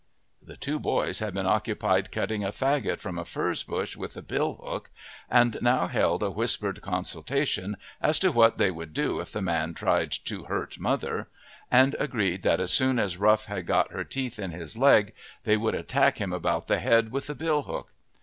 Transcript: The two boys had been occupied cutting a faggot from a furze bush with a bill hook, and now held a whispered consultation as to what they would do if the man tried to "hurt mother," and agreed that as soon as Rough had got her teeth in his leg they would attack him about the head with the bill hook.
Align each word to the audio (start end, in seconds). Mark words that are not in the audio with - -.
The 0.41 0.57
two 0.57 0.79
boys 0.79 1.19
had 1.19 1.31
been 1.35 1.45
occupied 1.45 2.11
cutting 2.11 2.43
a 2.43 2.51
faggot 2.51 2.99
from 2.99 3.19
a 3.19 3.23
furze 3.23 3.61
bush 3.61 3.95
with 3.95 4.17
a 4.17 4.23
bill 4.23 4.55
hook, 4.65 4.89
and 5.29 5.55
now 5.61 5.85
held 5.85 6.23
a 6.23 6.31
whispered 6.31 6.81
consultation 6.81 7.77
as 8.01 8.17
to 8.17 8.31
what 8.31 8.57
they 8.57 8.71
would 8.71 8.95
do 8.95 9.19
if 9.19 9.31
the 9.31 9.43
man 9.43 9.75
tried 9.75 10.09
to 10.25 10.45
"hurt 10.45 10.79
mother," 10.79 11.27
and 11.69 11.95
agreed 11.99 12.41
that 12.41 12.59
as 12.59 12.71
soon 12.73 12.97
as 12.97 13.17
Rough 13.17 13.45
had 13.45 13.67
got 13.67 13.91
her 13.91 14.03
teeth 14.03 14.39
in 14.39 14.49
his 14.49 14.75
leg 14.75 15.13
they 15.43 15.55
would 15.55 15.75
attack 15.75 16.19
him 16.19 16.33
about 16.33 16.65
the 16.65 16.79
head 16.79 17.11
with 17.11 17.27
the 17.27 17.35
bill 17.35 17.61
hook. 17.61 17.93